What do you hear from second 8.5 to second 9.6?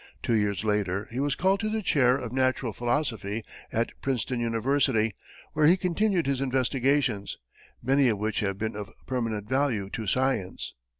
been of permanent